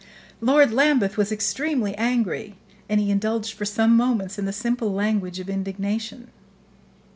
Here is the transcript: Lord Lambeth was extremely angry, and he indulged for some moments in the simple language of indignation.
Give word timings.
Lord 0.39 0.73
Lambeth 0.73 1.15
was 1.15 1.31
extremely 1.31 1.93
angry, 1.93 2.55
and 2.89 2.99
he 2.99 3.11
indulged 3.11 3.53
for 3.53 3.65
some 3.65 3.95
moments 3.95 4.39
in 4.39 4.45
the 4.45 4.51
simple 4.51 4.91
language 4.91 5.39
of 5.39 5.47
indignation. 5.47 6.31